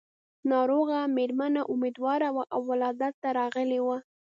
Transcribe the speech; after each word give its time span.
ناروغه 0.51 0.99
مېرمنه 1.15 1.61
اميدواره 1.73 2.29
وه 2.35 2.43
او 2.55 2.61
ولادت 2.71 3.13
ته 3.23 3.29
راغلې 3.39 3.79
وه. 3.85 3.97